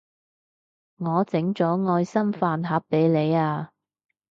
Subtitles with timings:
[0.97, 3.69] 我整咗愛心飯盒畀你啊